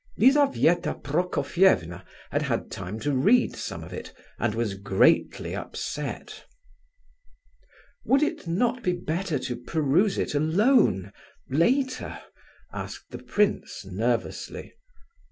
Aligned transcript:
Lizabetha 0.17 0.95
Prokofievna 0.95 2.03
had 2.31 2.41
had 2.41 2.71
time 2.71 2.99
to 3.01 3.13
read 3.13 3.55
some 3.55 3.83
of 3.83 3.93
it, 3.93 4.11
and 4.39 4.55
was 4.55 4.73
greatly 4.73 5.53
upset. 5.55 6.43
"Would 8.05 8.23
it 8.23 8.47
not 8.47 8.81
be 8.81 8.93
better 8.93 9.37
to 9.37 9.55
peruse 9.55 10.17
it 10.17 10.33
alone... 10.33 11.13
later," 11.51 12.19
asked 12.73 13.11
the 13.11 13.21
prince, 13.21 13.85
nervously. 13.85 14.73